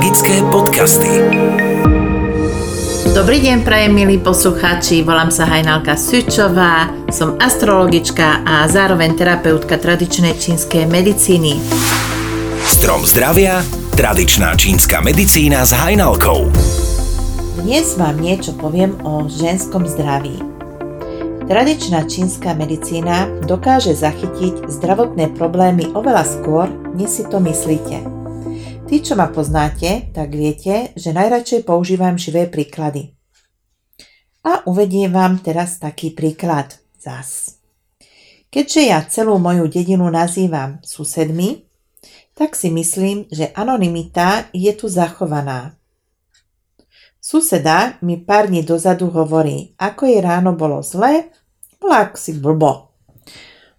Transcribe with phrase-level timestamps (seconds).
[0.00, 1.12] Magické podcasty.
[3.12, 10.40] Dobrý deň, prajem milí poslucháči, volám sa Hajnalka Sučová, som astrologička a zároveň terapeutka tradičnej
[10.40, 11.60] čínskej medicíny.
[12.64, 13.60] Strom zdravia,
[13.92, 16.48] tradičná čínska medicína s Hajnalkou.
[17.60, 20.40] Dnes vám niečo poviem o ženskom zdraví.
[21.44, 28.19] Tradičná čínska medicína dokáže zachytiť zdravotné problémy oveľa skôr, než si to myslíte.
[28.90, 33.14] Tí, čo ma poznáte, tak viete, že najradšej používam živé príklady.
[34.42, 37.62] A uvediem vám teraz taký príklad zas.
[38.50, 41.62] Keďže ja celú moju dedinu nazývam susedmi,
[42.34, 45.78] tak si myslím, že anonymita je tu zachovaná.
[47.22, 51.30] Suseda mi pár dní dozadu hovorí, ako jej ráno bolo zle,
[51.78, 52.89] bola si blbo.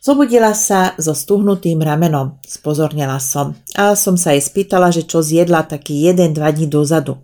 [0.02, 5.70] Zobudila sa so stuhnutým ramenom, spozornila som a som sa jej spýtala, že čo zjedla
[5.70, 7.22] taký jeden, dva dní dozadu.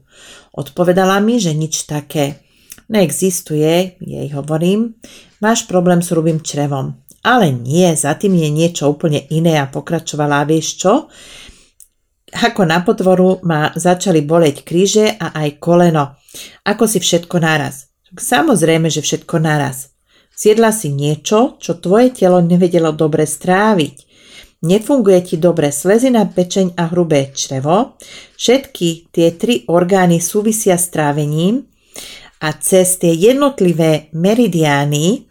[0.53, 2.37] Odpovedala mi, že nič také
[2.85, 4.93] neexistuje, jej hovorím,
[5.41, 7.01] máš problém s hrubým črevom.
[7.25, 10.93] Ale nie, za tým je niečo úplne iné a pokračovala, vieš čo?
[12.29, 16.13] Ako na potvoru ma začali boleť kríže a aj koleno.
[16.61, 17.89] Ako si všetko naraz.
[18.13, 19.96] Samozrejme, že všetko naraz.
[20.37, 24.05] Zjedla si niečo, čo tvoje telo nevedelo dobre stráviť.
[24.61, 27.97] Nefunguje ti dobre slezina, pečeň a hrubé črevo.
[28.37, 31.65] Všetky tie tri orgány súvisia s trávením
[32.37, 35.25] a cez tie jednotlivé meridiány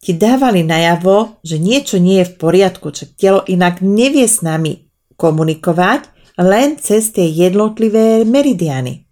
[0.00, 4.86] ti dávali najavo, že niečo nie je v poriadku, čo telo inak nevie s nami
[5.18, 6.06] komunikovať
[6.40, 9.04] len cez tie jednotlivé meridiány.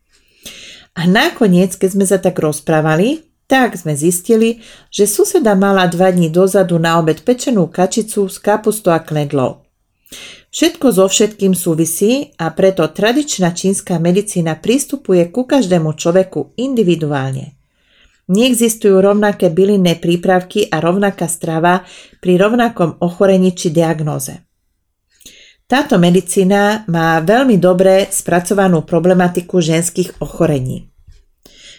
[0.98, 4.60] A nakoniec, keď sme sa tak rozprávali, tak sme zistili,
[4.92, 9.64] že suseda mala dva dní dozadu na obed pečenú kačicu s kapustou a knedlou.
[10.48, 17.56] Všetko so všetkým súvisí a preto tradičná čínska medicína pristupuje ku každému človeku individuálne.
[18.28, 21.84] Neexistujú rovnaké bylinné prípravky a rovnaká strava
[22.20, 24.44] pri rovnakom ochorení či diagnóze.
[25.68, 30.88] Táto medicína má veľmi dobre spracovanú problematiku ženských ochorení.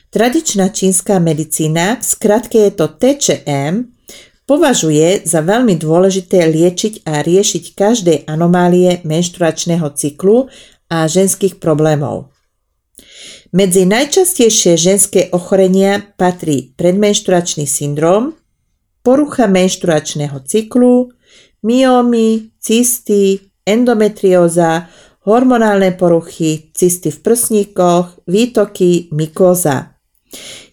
[0.09, 3.93] Tradičná čínska medicína, v skratke je to TČM,
[4.49, 10.49] považuje za veľmi dôležité liečiť a riešiť každé anomálie menštruačného cyklu
[10.89, 12.33] a ženských problémov.
[13.53, 18.33] Medzi najčastejšie ženské ochorenia patrí predmenštruačný syndrom,
[19.05, 21.13] porucha menštruačného cyklu,
[21.61, 24.89] myómy, cysty, endometrióza,
[25.29, 29.98] hormonálne poruchy, cysty v prsníkoch, výtoky, mykóza.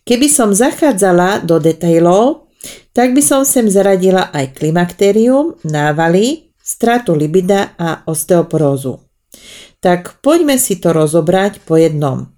[0.07, 2.47] Keby som zachádzala do detailov,
[2.95, 9.03] tak by som sem zaradila aj klimakterium, návaly, stratu libida a osteoporózu.
[9.79, 12.33] Tak poďme si to rozobrať po jednom.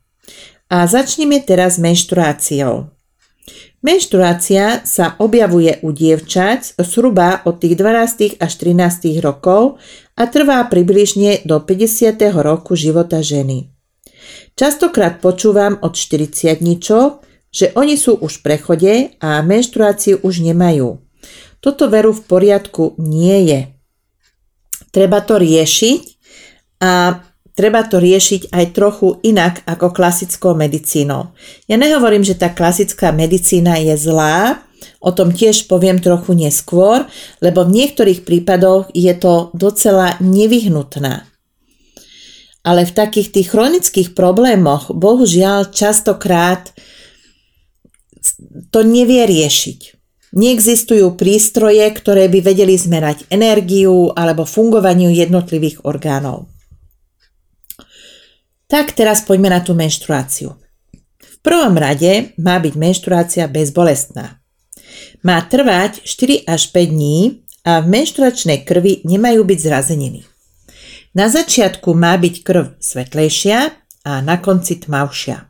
[0.69, 2.93] A začneme teraz menštruáciou.
[3.79, 9.79] Menštruácia sa objavuje u dievčat zhruba od tých 12 až 13 rokov
[10.19, 12.19] a trvá približne do 50.
[12.43, 13.78] roku života ženy.
[14.59, 16.61] Častokrát počúvam od 40
[17.49, 18.93] že oni sú už v prechode
[19.25, 21.01] a menštruáciu už nemajú.
[21.59, 23.61] Toto veru v poriadku nie je.
[24.93, 26.03] Treba to riešiť
[26.85, 27.19] a
[27.57, 31.35] treba to riešiť aj trochu inak ako klasickou medicínou.
[31.67, 34.63] Ja nehovorím, že tá klasická medicína je zlá,
[35.03, 37.11] o tom tiež poviem trochu neskôr,
[37.43, 41.27] lebo v niektorých prípadoch je to docela nevyhnutná
[42.69, 46.77] ale v takých tých chronických problémoch bohužiaľ častokrát
[48.69, 49.97] to nevie riešiť.
[50.37, 56.53] Neexistujú prístroje, ktoré by vedeli zmerať energiu alebo fungovaniu jednotlivých orgánov.
[58.69, 60.53] Tak teraz poďme na tú menštruáciu.
[61.17, 64.45] V prvom rade má byť menštruácia bezbolestná.
[65.25, 70.21] Má trvať 4 až 5 dní a v menštruačnej krvi nemajú byť zrazeniny.
[71.17, 73.59] Na začiatku má byť krv svetlejšia
[74.05, 75.49] a na konci tmavšia.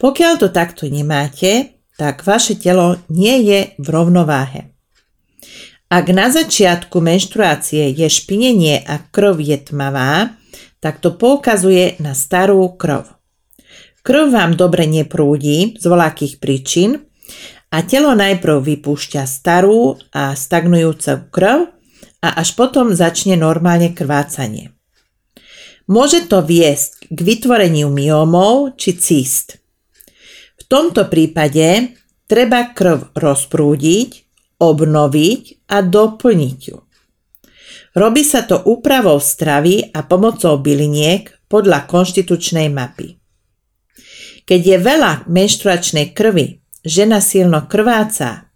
[0.00, 4.72] Pokiaľ to takto nemáte, tak vaše telo nie je v rovnováhe.
[5.90, 10.32] Ak na začiatku menštruácie je špinenie a krv je tmavá,
[10.80, 13.04] tak to poukazuje na starú krv.
[14.00, 17.04] Krv vám dobre neprúdi z voľakých príčin
[17.68, 21.79] a telo najprv vypúšťa starú a stagnujúcu krv
[22.20, 24.72] a až potom začne normálne krvácanie.
[25.90, 29.58] Môže to viesť k vytvoreniu myomov či cyst.
[30.60, 31.98] V tomto prípade
[32.30, 34.10] treba krv rozprúdiť,
[34.62, 36.78] obnoviť a doplniť ju.
[37.90, 43.18] Robí sa to úpravou stravy a pomocou byliniek, podľa konštitučnej mapy.
[44.46, 48.46] Keď je veľa menštruačnej krvi, žena silno krváca,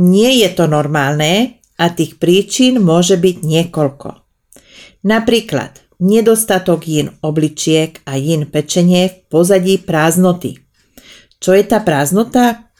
[0.00, 4.22] nie je to normálne a tých príčin môže byť niekoľko.
[5.02, 10.62] Napríklad nedostatok jín obličiek a jín pečenie v pozadí prázdnoty.
[11.42, 12.70] Čo je tá prázdnota?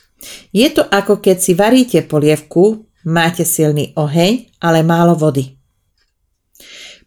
[0.55, 5.59] Je to ako keď si varíte polievku, máte silný oheň, ale málo vody.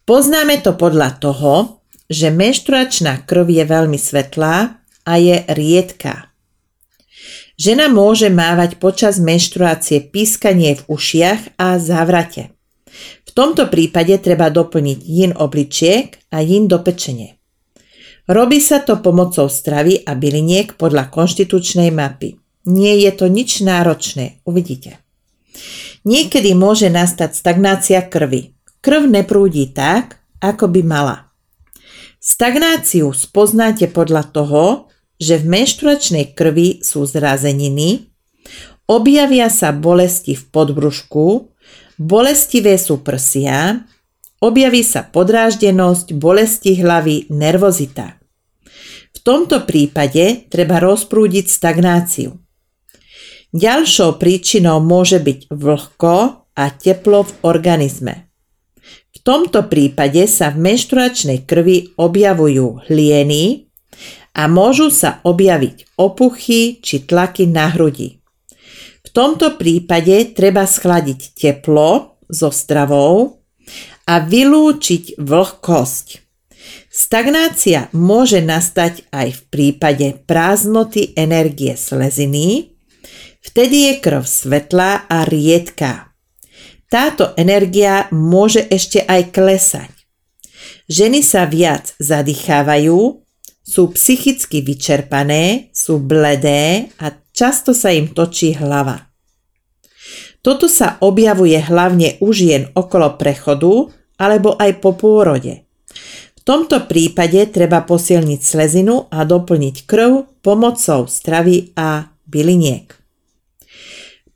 [0.03, 1.79] Poznáme to podľa toho,
[2.11, 6.34] že menštruačná krv je veľmi svetlá a je riedká.
[7.55, 12.51] Žena môže mávať počas menštruácie pískanie v ušiach a závrate.
[13.27, 17.39] V tomto prípade treba doplniť jin obličiek a jin do pečenie.
[18.27, 22.39] Robí sa to pomocou stravy a byliniek podľa konštitučnej mapy.
[22.65, 24.97] Nie je to nič náročné, uvidíte.
[26.03, 28.55] Niekedy môže nastať stagnácia krvi,
[28.85, 31.33] Krv neprúdi tak, ako by mala.
[32.21, 38.11] Stagnáciu spoznáte podľa toho, že v menštruačnej krvi sú zrazeniny,
[38.89, 41.55] objavia sa bolesti v podbrušku,
[41.97, 43.87] bolestivé sú prsia,
[44.43, 48.19] objaví sa podráždenosť, bolesti hlavy, nervozita.
[49.15, 52.35] V tomto prípade treba rozprúdiť stagnáciu.
[53.55, 56.15] Ďalšou príčinou môže byť vlhko
[56.59, 58.27] a teplo v organizme.
[59.15, 63.71] V tomto prípade sa v menštruačnej krvi objavujú hlieny
[64.35, 68.19] a môžu sa objaviť opuchy či tlaky na hrudi.
[69.07, 73.39] V tomto prípade treba schladiť teplo so stravou
[74.05, 76.07] a vylúčiť vlhkosť.
[76.91, 82.75] Stagnácia môže nastať aj v prípade prázdnoty energie sleziny,
[83.43, 86.15] vtedy je krv svetlá a riedká.
[86.87, 89.91] Táto energia môže ešte aj klesať.
[90.87, 93.24] Ženy sa viac zadýchávajú,
[93.65, 99.09] sú psychicky vyčerpané, sú bledé a často sa im točí hlava.
[100.45, 103.89] Toto sa objavuje hlavne u žien okolo prechodu
[104.21, 105.65] alebo aj po pôrode.
[106.37, 112.93] V tomto prípade treba posilniť slezinu a doplniť krv pomocou stravy a byliniek.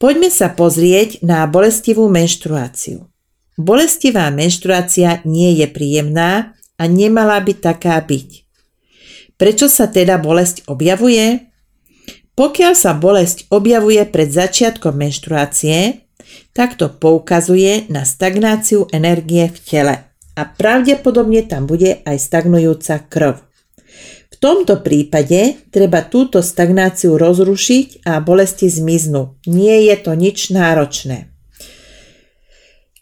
[0.01, 3.05] Poďme sa pozrieť na bolestivú menštruáciu.
[3.59, 8.48] Bolestivá menštruácia nie je príjemná a nemala by taká byť.
[9.39, 11.47] Prečo sa teda bolesť objavuje?
[12.35, 16.05] Pokiaľ sa bolesť objavuje pred začiatkom menštruácie,
[16.51, 19.95] tak to poukazuje na stagnáciu energie v tele
[20.35, 23.49] a pravdepodobne tam bude aj stagnujúca krv
[24.39, 29.35] tomto prípade treba túto stagnáciu rozrušiť a bolesti zmiznú.
[29.45, 31.35] Nie je to nič náročné.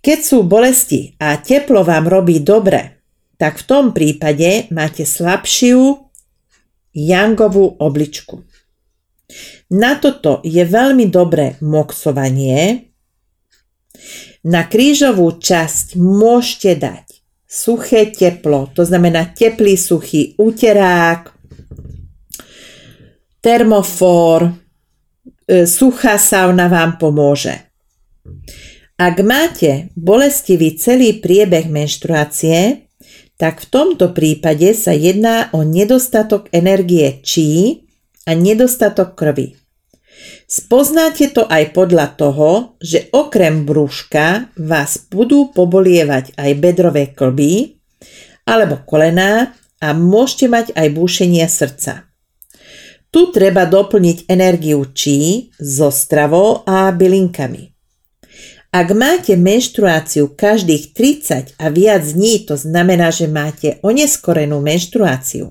[0.02, 3.06] Keď sú bolesti a teplo vám robí dobre,
[3.38, 6.07] tak v tom prípade máte slabšiu
[6.98, 8.42] jangovú obličku.
[9.78, 12.90] Na toto je veľmi dobré moxovanie.
[14.48, 17.06] Na krížovú časť môžete dať
[17.48, 21.32] suché teplo, to znamená teplý suchý úterák,
[23.44, 24.52] termofor,
[25.48, 27.56] e, suchá sauna vám pomôže.
[28.98, 32.87] Ak máte bolestivý celý priebeh menštruácie,
[33.38, 37.86] tak v tomto prípade sa jedná o nedostatok energie čí
[38.26, 39.54] a nedostatok krvi.
[40.50, 47.78] Spoznáte to aj podľa toho, že okrem brúška vás budú pobolievať aj bedrové klby
[48.50, 52.10] alebo kolená a môžete mať aj búšenie srdca.
[53.14, 57.77] Tu treba doplniť energiu čí so stravou a bylinkami.
[58.78, 65.50] Ak máte menštruáciu každých 30 a viac dní, to znamená, že máte oneskorenú menštruáciu,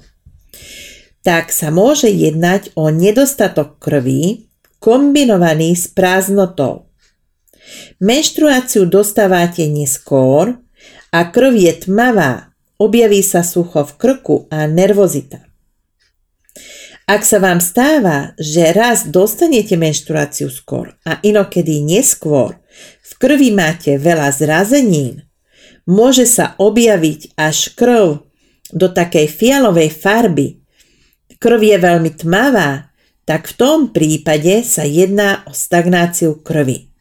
[1.26, 4.46] tak sa môže jednať o nedostatok krvi,
[4.78, 6.86] kombinovaný s prázdnotou.
[7.98, 10.62] Menštruáciu dostávate neskôr
[11.10, 15.42] a krv je tmavá, objaví sa sucho v krku a nervozita.
[17.10, 22.62] Ak sa vám stáva, že raz dostanete menštruáciu skôr a inokedy neskôr,
[23.06, 25.22] v krvi máte veľa zrazenín,
[25.86, 28.26] môže sa objaviť až krv
[28.74, 30.58] do takej fialovej farby.
[31.38, 32.86] Krv je veľmi tmavá
[33.26, 36.94] tak v tom prípade sa jedná o stagnáciu krvi.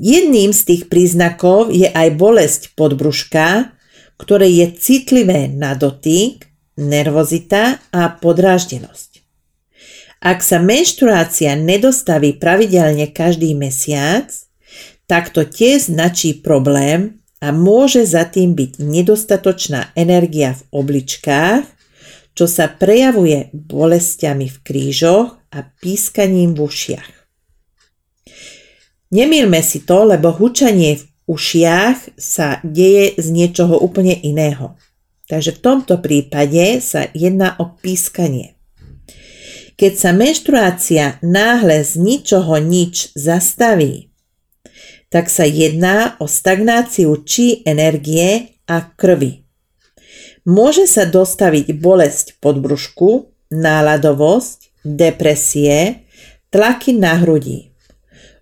[0.00, 3.76] Jedným z tých príznakov je aj bolesť podbruška,
[4.16, 6.48] ktoré je citlivé na dotyk,
[6.80, 9.20] nervozita a podráždenosť.
[10.24, 14.32] Ak sa menštruácia nedostaví pravidelne každý mesiac,
[15.06, 21.64] tak to tiež značí problém a môže za tým byť nedostatočná energia v obličkách,
[22.34, 27.10] čo sa prejavuje bolestiami v krížoch a pískaním v ušiach.
[29.14, 34.74] Nemýlme si to, lebo hučanie v ušiach sa deje z niečoho úplne iného.
[35.30, 38.58] Takže v tomto prípade sa jedná o pískanie.
[39.74, 44.13] Keď sa menštruácia náhle z ničoho nič zastaví,
[45.14, 49.46] tak sa jedná o stagnáciu či energie a krvi.
[50.42, 56.02] Môže sa dostaviť bolesť podbrušku, náladovosť, depresie,
[56.50, 57.70] tlaky na hrudi.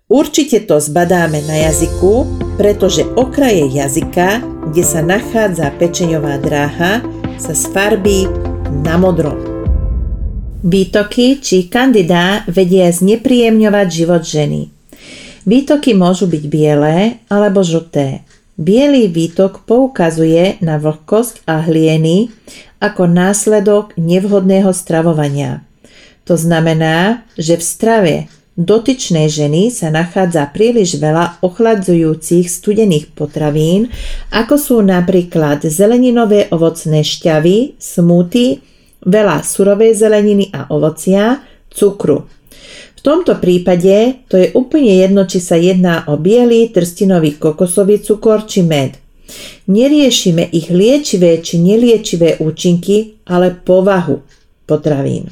[0.09, 2.25] Určite to zbadáme na jazyku,
[2.57, 4.41] pretože okraje jazyka,
[4.73, 7.05] kde sa nachádza pečeňová dráha,
[7.37, 8.25] sa sfarbí
[8.81, 9.37] na modro.
[10.65, 14.72] Výtoky či kandidá vedia znepríjemňovať život ženy.
[15.43, 18.23] Výtoky môžu byť biele alebo žlté.
[18.55, 22.31] Bielý výtok poukazuje na vlhkosť a hlieny
[22.79, 25.67] ako následok nevhodného stravovania.
[26.23, 28.13] To znamená, že v strave
[28.55, 33.91] dotyčnej ženy sa nachádza príliš veľa ochladzujúcich studených potravín,
[34.31, 38.63] ako sú napríklad zeleninové ovocné šťavy, smuty,
[39.03, 42.29] veľa surovej zeleniny a ovocia, cukru
[43.03, 48.63] tomto prípade to je úplne jedno, či sa jedná o biely, trstinový kokosový cukor či
[48.63, 48.95] med.
[49.67, 54.23] Neriešime ich liečivé či neliečivé účinky, ale povahu
[54.63, 55.27] potravín.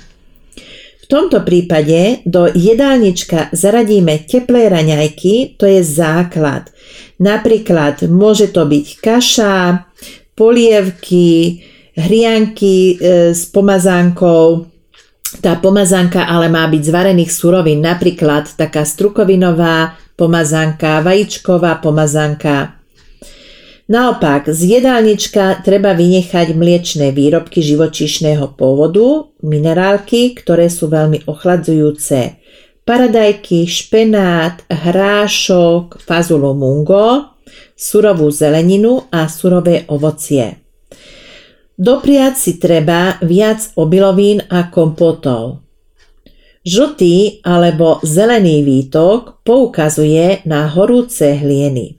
[1.01, 6.71] V tomto prípade do jedálnička zaradíme teplé raňajky, to je základ.
[7.19, 9.87] Napríklad môže to byť kaša,
[10.35, 11.61] polievky,
[11.99, 14.70] hrianky e, s pomazánkou,
[15.39, 22.81] tá pomazánka ale má byť z varených surovín, napríklad taká strukovinová pomazánka, vajíčková pomazánka.
[23.91, 32.39] Naopak, z jedálnička treba vynechať mliečné výrobky živočíšneho pôvodu, minerálky, ktoré sú veľmi ochladzujúce,
[32.88, 37.35] paradajky, špenát, hrášok, fazulu mungo,
[37.75, 40.61] surovú zeleninu a surové ovocie.
[41.81, 45.65] Dopriať si treba viac obilovín a kompotov.
[46.61, 51.97] Žltý alebo zelený výtok poukazuje na horúce hlieny.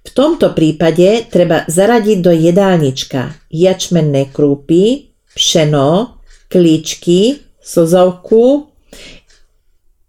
[0.00, 6.16] V tomto prípade treba zaradiť do jedálnička jačmenné krúpy, pšeno,
[6.48, 8.72] klíčky, slzovku.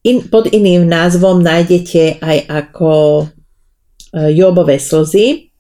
[0.08, 3.26] In, pod iným názvom nájdete aj ako e,
[4.32, 5.52] jobové slzy,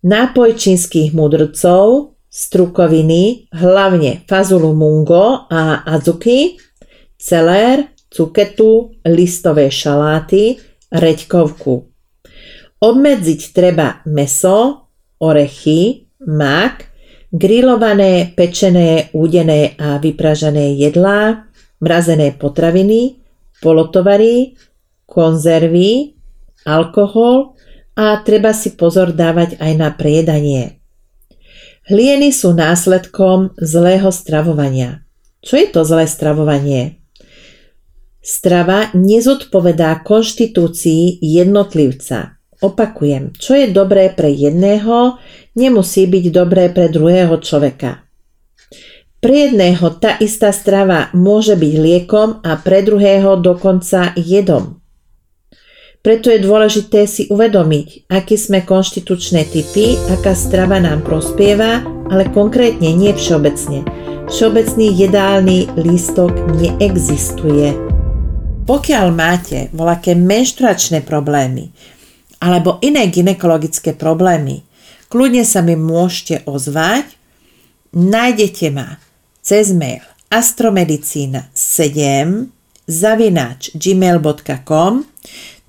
[0.00, 6.62] nápoj čínskych mudrcov, strukoviny, hlavne fazulu mungo a azuki,
[7.18, 10.62] celér, cuketu, listové šaláty,
[10.94, 11.90] reďkovku.
[12.80, 14.88] Obmedziť treba meso,
[15.20, 16.88] orechy, mak,
[17.28, 21.46] grillované, pečené, údené a vypražané jedlá,
[21.82, 23.20] mrazené potraviny,
[23.60, 24.56] polotovary,
[25.04, 26.16] konzervy,
[26.64, 27.54] alkohol
[27.94, 30.79] a treba si pozor dávať aj na priedanie.
[31.90, 35.02] Hlieny sú následkom zlého stravovania.
[35.42, 37.02] Čo je to zlé stravovanie?
[38.22, 42.38] Strava nezodpovedá konštitúcii jednotlivca.
[42.62, 45.18] Opakujem, čo je dobré pre jedného,
[45.58, 48.06] nemusí byť dobré pre druhého človeka.
[49.18, 54.79] Pre jedného tá istá strava môže byť liekom a pre druhého dokonca jedom.
[56.00, 62.88] Preto je dôležité si uvedomiť, aký sme konštitučné typy, aká strava nám prospieva, ale konkrétne
[62.96, 63.84] nie všeobecne.
[64.32, 67.76] Všeobecný jedálny lístok neexistuje.
[68.64, 71.68] Pokiaľ máte voľaké menštruačné problémy
[72.40, 74.64] alebo iné ginekologické problémy,
[75.12, 77.12] kľudne sa mi môžete ozvať.
[77.92, 78.96] Nájdete ma
[79.44, 80.00] cez mail
[80.32, 82.48] astromedicína 7
[82.88, 85.04] zavináč gmail.com